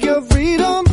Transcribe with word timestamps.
Your 0.00 0.22
freedom. 0.22 0.84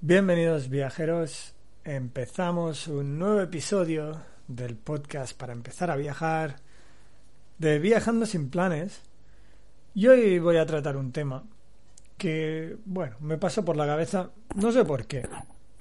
Bienvenidos 0.00 0.68
viajeros, 0.68 1.54
empezamos 1.82 2.88
un 2.88 3.18
nuevo 3.18 3.40
episodio 3.40 4.20
del 4.48 4.76
podcast 4.76 5.36
para 5.36 5.52
empezar 5.52 5.90
a 5.90 5.96
viajar 5.96 6.56
de 7.58 7.78
Viajando 7.78 8.26
sin 8.26 8.50
planes. 8.50 9.00
Y 9.94 10.08
hoy 10.08 10.38
voy 10.38 10.58
a 10.58 10.66
tratar 10.66 10.96
un 10.96 11.10
tema 11.10 11.44
que, 12.18 12.76
bueno, 12.84 13.16
me 13.20 13.38
pasó 13.38 13.64
por 13.64 13.76
la 13.76 13.86
cabeza, 13.86 14.30
no 14.54 14.72
sé 14.72 14.84
por 14.84 15.06
qué, 15.06 15.28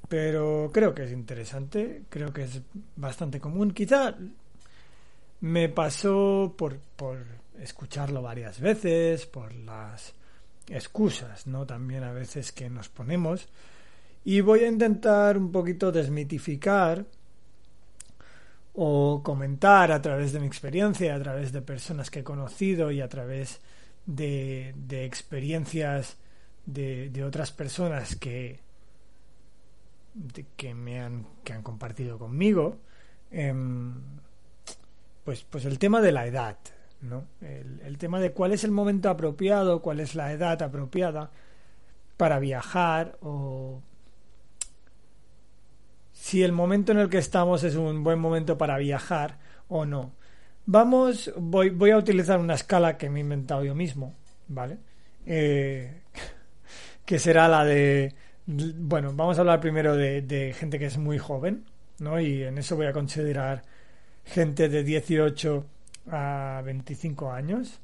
pero 0.07 0.69
creo 0.73 0.93
que 0.93 1.03
es 1.03 1.11
interesante, 1.11 2.03
creo 2.09 2.33
que 2.33 2.43
es 2.43 2.61
bastante 2.95 3.39
común, 3.39 3.71
quizá 3.71 4.15
me 5.41 5.69
pasó 5.69 6.53
por, 6.57 6.77
por 6.95 7.17
escucharlo 7.59 8.21
varias 8.21 8.59
veces, 8.59 9.25
por 9.25 9.53
las 9.53 10.13
excusas, 10.67 11.47
¿no? 11.47 11.65
También 11.65 12.03
a 12.03 12.13
veces 12.13 12.51
que 12.51 12.69
nos 12.69 12.89
ponemos. 12.89 13.47
Y 14.23 14.41
voy 14.41 14.61
a 14.61 14.69
intentar 14.69 15.37
un 15.37 15.51
poquito 15.51 15.91
desmitificar 15.91 17.05
o 18.73 19.21
comentar 19.21 19.91
a 19.91 20.01
través 20.01 20.31
de 20.31 20.39
mi 20.39 20.47
experiencia, 20.47 21.13
a 21.13 21.21
través 21.21 21.51
de 21.51 21.61
personas 21.61 22.09
que 22.09 22.19
he 22.19 22.23
conocido 22.23 22.89
y 22.89 23.01
a 23.01 23.09
través 23.09 23.59
de, 24.05 24.73
de 24.77 25.05
experiencias 25.05 26.17
de, 26.65 27.23
otras 27.23 27.51
personas 27.51 28.15
que, 28.15 28.59
que 30.55 30.73
me 30.73 31.01
han, 31.01 31.25
que 31.43 31.53
han 31.53 31.63
compartido 31.63 32.17
conmigo, 32.17 32.77
eh, 33.31 33.53
pues, 35.23 35.45
pues 35.49 35.65
el 35.65 35.79
tema 35.79 36.01
de 36.01 36.11
la 36.11 36.25
edad, 36.25 36.57
¿no? 37.01 37.25
El, 37.41 37.81
el 37.81 37.97
tema 37.97 38.19
de 38.19 38.31
cuál 38.31 38.51
es 38.51 38.63
el 38.63 38.71
momento 38.71 39.09
apropiado, 39.09 39.81
cuál 39.81 39.99
es 39.99 40.15
la 40.15 40.31
edad 40.31 40.61
apropiada 40.61 41.31
para 42.17 42.39
viajar 42.39 43.17
o 43.21 43.81
si 46.11 46.43
el 46.43 46.51
momento 46.51 46.91
en 46.91 46.99
el 46.99 47.09
que 47.09 47.17
estamos 47.17 47.63
es 47.63 47.75
un 47.75 48.03
buen 48.03 48.19
momento 48.19 48.57
para 48.57 48.77
viajar 48.77 49.39
o 49.67 49.85
no. 49.85 50.13
Vamos, 50.65 51.33
voy, 51.35 51.69
voy 51.69 51.91
a 51.91 51.97
utilizar 51.97 52.39
una 52.39 52.53
escala 52.53 52.97
que 52.97 53.09
me 53.09 53.19
he 53.19 53.23
inventado 53.23 53.65
yo 53.65 53.75
mismo, 53.75 54.15
¿vale? 54.47 54.77
Eh, 55.25 56.01
que 57.05 57.19
será 57.19 57.47
la 57.47 57.65
de, 57.65 58.13
bueno, 58.45 59.13
vamos 59.13 59.37
a 59.37 59.41
hablar 59.41 59.59
primero 59.59 59.95
de, 59.95 60.55
gente 60.57 60.79
que 60.79 60.85
es 60.85 60.97
muy 60.97 61.17
joven, 61.17 61.65
¿no? 61.99 62.19
Y 62.19 62.43
en 62.43 62.57
eso 62.57 62.75
voy 62.75 62.87
a 62.87 62.93
considerar 62.93 63.63
gente 64.25 64.69
de 64.69 64.83
18 64.83 65.65
a 66.11 66.61
25 66.63 67.31
años, 67.31 67.81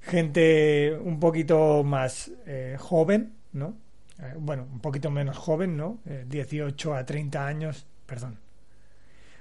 gente 0.00 0.96
un 1.00 1.18
poquito 1.20 1.82
más 1.84 2.30
eh, 2.46 2.76
joven, 2.78 3.34
¿no? 3.52 3.76
Eh, 4.20 4.34
bueno, 4.38 4.66
un 4.70 4.80
poquito 4.80 5.10
menos 5.10 5.36
joven, 5.36 5.76
¿no? 5.76 5.98
Eh, 6.06 6.24
18 6.28 6.94
a 6.94 7.04
30 7.04 7.46
años, 7.46 7.86
perdón. 8.06 8.38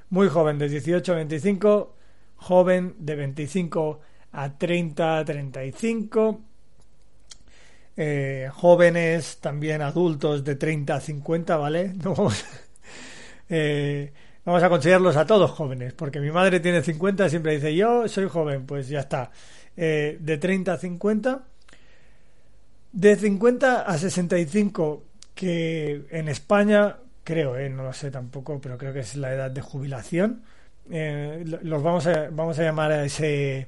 Muy 0.10 0.28
joven, 0.28 0.58
de 0.58 0.70
18 0.70 1.14
a 1.14 1.16
25, 1.16 1.96
joven 2.38 2.96
de 3.00 3.16
25 3.16 4.00
a 4.32 4.58
30, 4.58 5.26
35, 5.26 6.42
eh, 7.98 8.50
jóvenes 8.54 9.38
también 9.40 9.82
adultos 9.82 10.44
de 10.44 10.56
30 10.56 10.96
a 10.96 11.02
50, 11.02 11.58
¿vale? 11.58 11.94
No 12.04 12.16
vamos, 12.16 12.46
eh, 13.50 14.12
vamos 14.46 14.64
a 14.64 14.70
considerarlos 14.70 15.16
a 15.18 15.26
todos 15.26 15.52
jóvenes, 15.52 15.94
porque 15.94 16.20
mi 16.20 16.32
madre 16.32 16.60
tiene 16.60 16.82
50, 16.82 17.30
siempre 17.30 17.56
dice, 17.56 17.76
yo 17.76 18.08
soy 18.08 18.28
joven, 18.28 18.66
pues 18.66 18.88
ya 18.88 19.02
está. 19.02 19.32
Eh, 19.76 20.18
de 20.20 20.38
30 20.38 20.74
a 20.74 20.78
50 20.78 21.44
de 22.94 23.16
50 23.16 23.82
a 23.82 23.98
65, 23.98 25.04
que 25.34 26.06
en 26.12 26.30
España, 26.30 26.98
creo, 27.24 27.58
eh, 27.58 27.68
no 27.70 27.84
lo 27.84 27.92
sé 27.92 28.12
tampoco, 28.12 28.62
pero 28.62 28.78
creo 28.78 28.94
que 28.94 29.00
es 29.00 29.16
la 29.16 29.34
edad 29.34 29.52
de 29.52 29.62
jubilación. 29.62 30.44
Eh, 30.92 31.44
los 31.64 31.82
vamos 31.82 32.06
a, 32.08 32.30
vamos 32.32 32.60
a 32.60 32.64
llamar 32.64 32.92
a 32.92 33.04
ese 33.04 33.68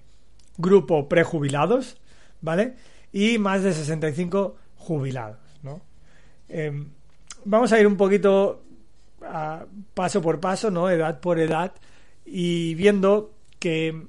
grupo 0.57 1.09
prejubilados, 1.09 1.97
¿vale? 2.41 2.75
Y 3.15 3.37
más 3.37 3.63
de 3.63 3.71
65 3.71 4.57
jubilados, 4.75 5.39
¿no? 5.63 5.79
Eh, 6.49 6.85
vamos 7.45 7.71
a 7.71 7.79
ir 7.79 7.87
un 7.87 7.95
poquito 7.95 8.61
paso 9.93 10.21
por 10.21 10.41
paso, 10.41 10.69
¿no? 10.69 10.89
Edad 10.89 11.21
por 11.21 11.39
edad 11.39 11.71
y 12.25 12.75
viendo 12.75 13.33
que, 13.57 14.05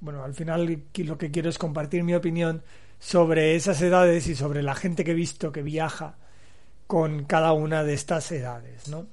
bueno, 0.00 0.24
al 0.24 0.34
final 0.34 0.82
lo 0.96 1.16
que 1.16 1.30
quiero 1.30 1.48
es 1.48 1.58
compartir 1.58 2.02
mi 2.02 2.16
opinión 2.16 2.64
sobre 2.98 3.54
esas 3.54 3.80
edades 3.82 4.26
y 4.26 4.34
sobre 4.34 4.64
la 4.64 4.74
gente 4.74 5.04
que 5.04 5.12
he 5.12 5.14
visto 5.14 5.52
que 5.52 5.62
viaja 5.62 6.16
con 6.88 7.22
cada 7.22 7.52
una 7.52 7.84
de 7.84 7.94
estas 7.94 8.32
edades, 8.32 8.88
¿no? 8.88 9.06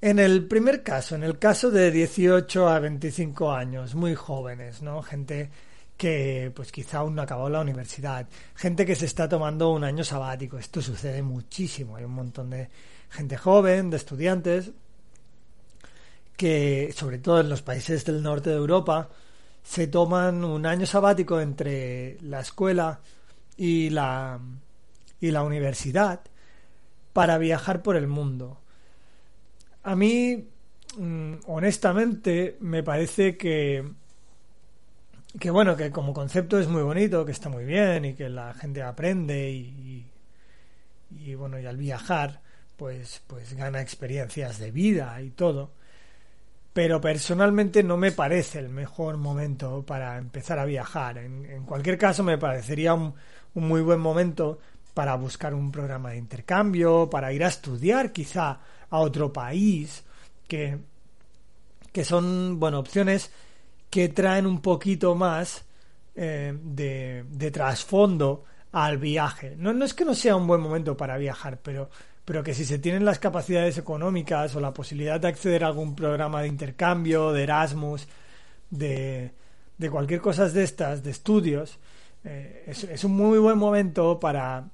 En 0.00 0.20
el 0.20 0.46
primer 0.46 0.84
caso, 0.84 1.16
en 1.16 1.24
el 1.24 1.40
caso 1.40 1.72
de 1.72 1.90
18 1.90 2.68
a 2.68 2.78
25 2.78 3.50
años, 3.50 3.96
muy 3.96 4.14
jóvenes, 4.14 4.82
¿no? 4.82 5.02
Gente 5.02 5.50
que 6.02 6.50
pues 6.52 6.72
quizá 6.72 6.98
aún 6.98 7.14
no 7.14 7.20
ha 7.22 7.26
acabado 7.26 7.48
la 7.48 7.60
universidad, 7.60 8.26
gente 8.56 8.84
que 8.84 8.96
se 8.96 9.04
está 9.04 9.28
tomando 9.28 9.70
un 9.70 9.84
año 9.84 10.02
sabático, 10.02 10.58
esto 10.58 10.82
sucede 10.82 11.22
muchísimo, 11.22 11.94
hay 11.94 12.02
un 12.02 12.14
montón 12.14 12.50
de 12.50 12.68
gente 13.08 13.36
joven, 13.36 13.88
de 13.88 13.98
estudiantes, 13.98 14.72
que 16.36 16.92
sobre 16.92 17.18
todo 17.18 17.38
en 17.38 17.48
los 17.48 17.62
países 17.62 18.04
del 18.04 18.20
norte 18.20 18.50
de 18.50 18.56
Europa, 18.56 19.10
se 19.62 19.86
toman 19.86 20.42
un 20.42 20.66
año 20.66 20.86
sabático 20.86 21.40
entre 21.40 22.18
la 22.22 22.40
escuela 22.40 22.98
y 23.56 23.90
la, 23.90 24.40
y 25.20 25.30
la 25.30 25.44
universidad 25.44 26.18
para 27.12 27.38
viajar 27.38 27.80
por 27.80 27.94
el 27.94 28.08
mundo. 28.08 28.58
A 29.84 29.94
mí, 29.94 30.48
honestamente, 31.46 32.56
me 32.58 32.82
parece 32.82 33.36
que, 33.36 33.84
que 35.38 35.50
bueno, 35.50 35.76
que 35.76 35.90
como 35.90 36.12
concepto 36.12 36.58
es 36.58 36.68
muy 36.68 36.82
bonito, 36.82 37.24
que 37.24 37.32
está 37.32 37.48
muy 37.48 37.64
bien 37.64 38.04
y 38.04 38.14
que 38.14 38.28
la 38.28 38.54
gente 38.54 38.82
aprende 38.82 39.50
y, 39.50 40.06
y, 41.10 41.34
bueno, 41.34 41.58
y 41.58 41.66
al 41.66 41.76
viajar, 41.76 42.40
pues, 42.76 43.22
pues 43.26 43.54
gana 43.54 43.80
experiencias 43.80 44.58
de 44.58 44.70
vida 44.70 45.20
y 45.22 45.30
todo 45.30 45.70
pero 46.72 47.00
personalmente 47.00 47.82
no 47.82 47.96
me 47.96 48.12
parece 48.12 48.58
el 48.58 48.68
mejor 48.68 49.16
momento 49.18 49.84
para 49.84 50.16
empezar 50.18 50.58
a 50.58 50.64
viajar. 50.64 51.18
En, 51.18 51.44
en 51.44 51.64
cualquier 51.64 51.98
caso, 51.98 52.22
me 52.22 52.38
parecería 52.38 52.94
un, 52.94 53.14
un, 53.54 53.68
muy 53.68 53.82
buen 53.82 54.00
momento 54.00 54.58
para 54.94 55.14
buscar 55.16 55.54
un 55.54 55.70
programa 55.70 56.10
de 56.10 56.18
intercambio, 56.18 57.10
para 57.10 57.32
ir 57.32 57.44
a 57.44 57.48
estudiar 57.48 58.12
quizá 58.12 58.60
a 58.88 58.98
otro 58.98 59.32
país, 59.32 60.04
que, 60.48 60.78
que 61.92 62.04
son, 62.04 62.58
bueno, 62.58 62.78
opciones 62.78 63.30
que 63.92 64.08
traen 64.08 64.46
un 64.46 64.62
poquito 64.62 65.14
más 65.14 65.66
eh, 66.14 66.56
de, 66.62 67.26
de 67.28 67.50
trasfondo 67.50 68.46
al 68.72 68.96
viaje. 68.96 69.54
No, 69.58 69.84
es 69.84 69.92
que 69.92 70.06
no 70.06 70.14
sea 70.14 70.34
un 70.34 70.46
buen 70.46 70.62
momento 70.62 70.96
para 70.96 71.18
viajar, 71.18 71.60
pero 71.62 71.90
pero 72.24 72.42
que 72.42 72.54
si 72.54 72.64
se 72.64 72.78
tienen 72.78 73.04
las 73.04 73.18
capacidades 73.18 73.76
económicas 73.76 74.56
o 74.56 74.60
la 74.60 74.72
posibilidad 74.72 75.20
de 75.20 75.28
acceder 75.28 75.62
a 75.62 75.66
algún 75.66 75.94
programa 75.94 76.40
de 76.40 76.48
intercambio, 76.48 77.32
de 77.32 77.42
Erasmus, 77.42 78.08
de, 78.70 79.32
de 79.76 79.90
cualquier 79.90 80.22
cosa 80.22 80.48
de 80.48 80.62
estas, 80.62 81.02
de 81.02 81.10
estudios, 81.10 81.78
eh, 82.24 82.64
es, 82.68 82.84
es, 82.84 83.04
un 83.04 83.12
muy 83.14 83.38
buen 83.40 83.58
momento 83.58 84.18
para, 84.18 84.70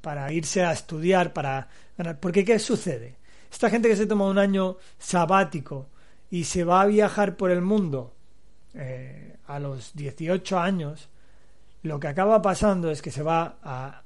para 0.00 0.32
irse 0.32 0.64
a 0.64 0.72
estudiar, 0.72 1.32
para 1.32 1.68
ganar. 1.96 2.18
Porque 2.18 2.44
¿qué 2.44 2.58
sucede? 2.58 3.14
Esta 3.52 3.70
gente 3.70 3.88
que 3.88 3.96
se 3.96 4.06
toma 4.06 4.24
un 4.24 4.38
año 4.38 4.76
sabático 4.98 5.86
y 6.30 6.44
se 6.44 6.64
va 6.64 6.80
a 6.80 6.86
viajar 6.86 7.36
por 7.36 7.52
el 7.52 7.60
mundo, 7.60 8.15
eh, 8.76 9.36
a 9.46 9.58
los 9.58 9.94
18 9.94 10.58
años, 10.58 11.08
lo 11.82 11.98
que 11.98 12.08
acaba 12.08 12.42
pasando 12.42 12.90
es 12.90 13.00
que 13.00 13.10
se 13.10 13.22
va 13.22 13.56
a 13.62 14.02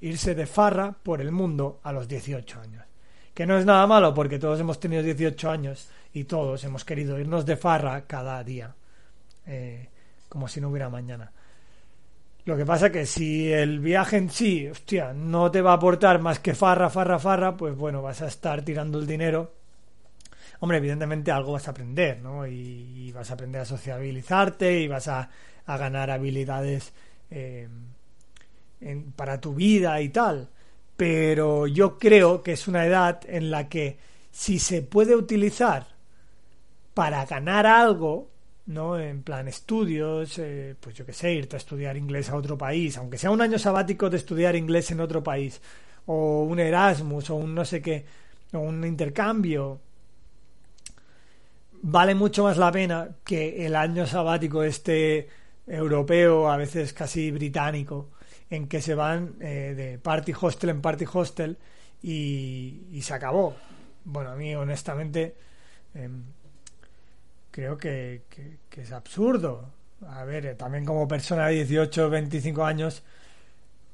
irse 0.00 0.34
de 0.34 0.46
farra 0.46 0.92
por 0.92 1.20
el 1.20 1.32
mundo 1.32 1.80
a 1.82 1.92
los 1.92 2.06
18 2.06 2.60
años. 2.60 2.84
Que 3.34 3.46
no 3.46 3.58
es 3.58 3.66
nada 3.66 3.86
malo 3.86 4.14
porque 4.14 4.38
todos 4.38 4.60
hemos 4.60 4.78
tenido 4.78 5.02
18 5.02 5.50
años 5.50 5.88
y 6.12 6.24
todos 6.24 6.64
hemos 6.64 6.84
querido 6.84 7.18
irnos 7.18 7.44
de 7.44 7.56
farra 7.56 8.06
cada 8.06 8.42
día, 8.44 8.74
eh, 9.46 9.88
como 10.28 10.48
si 10.48 10.60
no 10.60 10.68
hubiera 10.68 10.88
mañana. 10.88 11.32
Lo 12.44 12.56
que 12.56 12.64
pasa 12.64 12.92
que 12.92 13.04
si 13.04 13.52
el 13.52 13.80
viaje 13.80 14.16
en 14.16 14.30
sí, 14.30 14.68
hostia, 14.68 15.12
no 15.12 15.50
te 15.50 15.60
va 15.60 15.72
a 15.72 15.74
aportar 15.74 16.20
más 16.20 16.38
que 16.38 16.54
farra, 16.54 16.88
farra, 16.88 17.18
farra, 17.18 17.56
pues 17.56 17.76
bueno, 17.76 18.02
vas 18.02 18.22
a 18.22 18.28
estar 18.28 18.62
tirando 18.62 19.00
el 19.00 19.06
dinero. 19.06 19.52
Hombre, 20.60 20.78
evidentemente 20.78 21.30
algo 21.30 21.52
vas 21.52 21.68
a 21.68 21.72
aprender, 21.72 22.20
¿no? 22.20 22.46
Y, 22.46 23.12
vas 23.12 23.30
a 23.30 23.34
aprender 23.34 23.62
a 23.62 23.64
sociabilizarte 23.64 24.80
y 24.80 24.88
vas 24.88 25.08
a, 25.08 25.28
ganar 25.66 26.10
habilidades 26.10 26.92
eh, 27.30 27.68
para 29.16 29.40
tu 29.40 29.54
vida 29.54 30.00
y 30.00 30.10
tal. 30.10 30.48
Pero 30.96 31.66
yo 31.66 31.98
creo 31.98 32.42
que 32.42 32.52
es 32.52 32.68
una 32.68 32.86
edad 32.86 33.20
en 33.26 33.50
la 33.50 33.68
que 33.68 33.98
si 34.30 34.58
se 34.58 34.82
puede 34.82 35.16
utilizar 35.16 35.86
para 36.94 37.24
ganar 37.26 37.66
algo, 37.66 38.30
¿no? 38.66 38.98
En 38.98 39.22
plan 39.22 39.48
estudios, 39.48 40.38
eh, 40.38 40.74
pues 40.80 40.94
yo 40.94 41.06
qué 41.06 41.12
sé, 41.12 41.32
irte 41.34 41.56
a 41.56 41.58
estudiar 41.58 41.96
inglés 41.96 42.30
a 42.30 42.36
otro 42.36 42.56
país, 42.58 42.96
aunque 42.96 43.18
sea 43.18 43.30
un 43.30 43.40
año 43.40 43.58
sabático 43.58 44.10
de 44.10 44.16
estudiar 44.18 44.56
inglés 44.56 44.90
en 44.90 45.00
otro 45.00 45.22
país, 45.22 45.60
o 46.06 46.42
un 46.42 46.58
Erasmus, 46.60 47.30
o 47.30 47.36
un 47.36 47.54
no 47.54 47.64
sé 47.64 47.82
qué, 47.82 48.04
o 48.52 48.58
un 48.58 48.84
intercambio, 48.84 49.80
vale 51.82 52.14
mucho 52.14 52.44
más 52.44 52.56
la 52.56 52.70
pena 52.72 53.08
que 53.24 53.66
el 53.66 53.76
año 53.76 54.06
sabático 54.06 54.62
este 54.62 55.28
europeo, 55.66 56.50
a 56.50 56.56
veces 56.56 56.92
casi 56.92 57.30
británico, 57.30 58.10
en 58.50 58.68
que 58.68 58.80
se 58.80 58.94
van 58.94 59.34
eh, 59.40 59.74
de 59.76 59.98
party 59.98 60.32
hostel 60.40 60.70
en 60.70 60.80
party 60.80 61.04
hostel 61.12 61.58
y, 62.02 63.00
se 63.02 63.14
acabó. 63.14 63.56
Bueno, 64.04 64.30
a 64.30 64.36
mí 64.36 64.54
honestamente... 64.54 65.34
Em, 65.94 66.22
creo 67.56 67.78
que, 67.78 68.20
es 68.76 68.92
absurdo. 68.92 69.70
A 70.06 70.24
ver, 70.24 70.44
eh, 70.44 70.54
también 70.54 70.84
como 70.84 71.08
persona 71.08 71.46
de 71.46 71.64
18 71.64 72.10
25 72.10 72.62
años, 72.62 73.02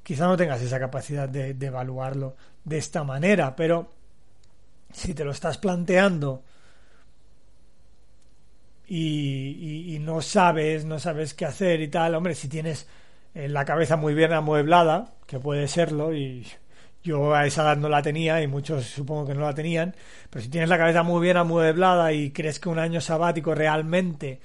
quizá 0.03 0.27
no 0.27 0.37
tengas 0.37 0.61
esa 0.63 0.81
capacidad 0.81 1.29
de, 1.29 1.51
evaluarlo 1.51 2.35
de 2.65 2.79
esta 2.79 3.05
manera, 3.05 3.55
pero 3.55 3.89
si 4.93 5.15
te 5.15 5.25
lo 5.25 5.31
estás 5.31 5.59
planteando 5.59 6.43
y, 8.89 9.99
no 10.01 10.21
sabes, 10.21 10.85
no 10.85 10.99
sabes 10.99 11.35
qué 11.35 11.45
hacer 11.47 11.81
y 11.81 11.89
tal, 11.89 12.15
hombre, 12.15 12.35
si 12.35 12.49
tienes 12.49 12.87
eh, 13.35 13.49
la 13.49 13.65
cabeza 13.65 13.97
muy 13.97 14.15
bien 14.15 14.33
amueblada, 14.33 15.15
que 15.27 15.39
puede 15.39 15.69
serlo, 15.69 16.15
y 16.15 16.47
yo 17.03 17.35
a 17.35 17.47
esa 17.47 17.63
edad 17.63 17.77
no 17.77 17.89
la 17.89 18.03
tenía 18.03 18.43
y 18.43 18.47
muchos 18.47 18.85
supongo 18.87 19.27
que 19.27 19.35
no 19.35 19.43
la 19.43 19.55
tenían, 19.55 19.95
pero 20.31 20.43
si 20.43 20.51
tienes 20.51 20.69
la 20.69 20.79
cabeza 20.79 21.03
muy 21.03 21.21
bien 21.23 21.37
amueblada 21.37 22.13
y 22.13 22.31
crees 22.31 22.61
que 22.61 22.69
un 22.69 22.79
año 22.79 23.01
sabático 23.01 23.55
realmente 23.55 24.41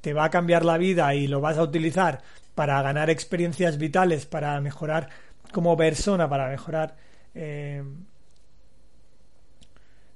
te 0.00 0.12
va 0.12 0.24
a 0.24 0.30
cambiar 0.30 0.64
la 0.64 0.76
vida 0.76 1.14
y 1.14 1.26
lo 1.26 1.40
vas 1.40 1.56
a 1.56 1.62
utilizar 1.62 2.20
para 2.54 2.80
ganar 2.82 3.10
experiencias 3.10 3.78
vitales, 3.78 4.26
para 4.26 4.60
mejorar 4.60 5.08
como 5.50 5.76
persona, 5.76 6.28
para 6.28 6.48
mejorar, 6.48 6.96
eh, 7.34 7.82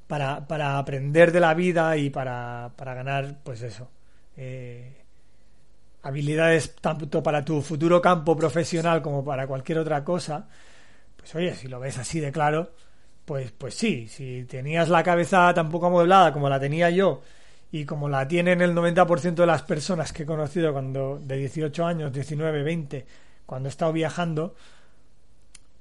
para, 0.09 0.49
para, 0.49 0.79
aprender 0.79 1.31
de 1.31 1.41
la 1.41 1.55
vida 1.55 1.97
y 1.97 2.11
para, 2.11 2.73
para 2.77 2.95
ganar, 2.95 3.39
pues 3.45 3.63
eso, 3.63 3.91
eh, 4.37 5.05
habilidades 6.03 6.75
tanto 6.77 7.23
para 7.23 7.45
tu 7.45 7.61
futuro 7.61 8.01
campo 8.01 8.37
profesional 8.37 9.03
como 9.03 9.25
para 9.25 9.47
cualquier 9.47 9.79
otra 9.79 10.03
cosa, 10.03 10.49
pues 11.17 11.35
oye, 11.35 11.55
si 11.55 11.69
lo 11.69 11.79
ves 11.79 11.99
así 11.99 12.21
de 12.21 12.33
claro, 12.33 12.73
pues, 13.25 13.53
pues 13.53 13.75
sí, 13.75 14.09
si 14.09 14.45
tenías 14.45 14.89
la 14.89 15.03
cabeza 15.03 15.53
tan 15.53 15.69
poco 15.69 15.87
amueblada 15.87 16.33
como 16.33 16.49
la 16.49 16.59
tenía 16.59 16.89
yo 16.89 17.21
y 17.71 17.85
como 17.85 18.09
la 18.09 18.27
tienen 18.27 18.63
el 18.63 18.75
90% 18.75 19.35
de 19.35 19.47
las 19.47 19.63
personas 19.63 20.13
que 20.15 20.23
he 20.23 20.27
conocido 20.27 20.73
cuando 20.73 21.21
de 21.23 21.37
18 21.37 21.85
años, 21.85 22.13
19, 22.13 22.63
20, 22.63 23.07
cuando 23.45 23.69
he 23.69 23.71
estado 23.71 23.93
viajando, 23.93 24.55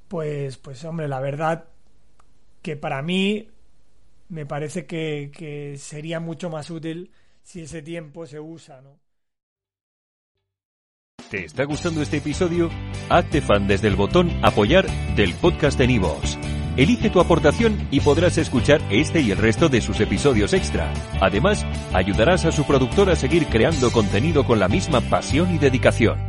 pues, 0.10 0.58
pues 0.58 0.84
hombre, 0.84 1.08
la 1.08 1.22
verdad 1.22 1.66
que 2.62 2.76
para 2.76 3.02
mí 3.02 3.48
me 4.30 4.46
parece 4.46 4.86
que, 4.86 5.32
que 5.36 5.78
sería 5.78 6.20
mucho 6.20 6.50
más 6.50 6.70
útil 6.70 7.12
si 7.44 7.62
ese 7.62 7.82
tiempo 7.82 8.26
se 8.26 8.40
usa, 8.40 8.82
¿no? 8.82 9.00
¿Te 11.30 11.44
está 11.44 11.66
gustando 11.66 12.02
este 12.02 12.18
episodio? 12.18 12.70
Hazte 13.10 13.42
fan 13.42 13.68
desde 13.68 13.90
el 13.90 13.98
botón 13.98 14.32
Apoyar 14.44 14.88
del 15.16 15.34
podcast 15.34 15.78
de 15.78 15.88
Nivos. 15.88 16.38
Elige 16.78 17.10
tu 17.10 17.20
aportación 17.20 17.88
y 17.92 18.00
podrás 18.00 18.38
escuchar 18.38 18.82
este 18.92 19.20
y 19.20 19.32
el 19.32 19.38
resto 19.38 19.68
de 19.68 19.82
sus 19.82 20.00
episodios 20.00 20.54
extra. 20.54 20.94
Además, 21.20 21.66
ayudarás 21.92 22.46
a 22.46 22.52
su 22.52 22.66
productor 22.66 23.10
a 23.10 23.16
seguir 23.16 23.48
creando 23.48 23.92
contenido 23.92 24.46
con 24.46 24.60
la 24.60 24.70
misma 24.70 25.02
pasión 25.02 25.54
y 25.54 25.58
dedicación. 25.58 26.27